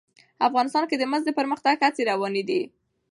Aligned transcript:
افغانستان 0.47 0.83
کې 0.89 0.95
د 0.97 1.03
مس 1.11 1.21
د 1.25 1.29
پرمختګ 1.39 1.75
هڅې 1.85 2.01
روانې 2.11 2.43
دي. 2.49 2.61